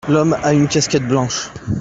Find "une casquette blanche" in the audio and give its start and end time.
0.55-1.51